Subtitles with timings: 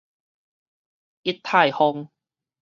[1.21, 2.09] 乙太坊